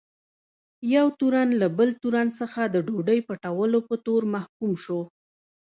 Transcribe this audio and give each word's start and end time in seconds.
یو 0.95 1.07
تورن 1.19 1.49
له 1.61 1.67
بل 1.77 1.89
تورن 2.01 2.27
څخه 2.39 2.61
د 2.67 2.75
ډوډۍ 2.87 3.19
پټولو 3.27 3.79
په 3.87 3.95
تور 4.05 4.21
محکوم 4.33 4.71
شو. 4.83 5.01